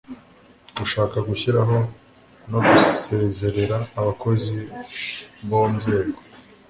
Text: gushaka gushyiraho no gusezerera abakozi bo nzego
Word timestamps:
gushaka 0.77 1.17
gushyiraho 1.27 1.77
no 2.51 2.59
gusezerera 2.69 3.77
abakozi 3.99 4.55
bo 5.49 5.61
nzego 5.75 6.19